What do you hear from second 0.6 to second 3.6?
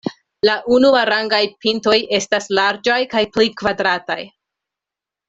unuarangaj pintoj estas larĝaj kaj pli